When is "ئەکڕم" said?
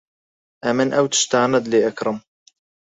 1.85-2.17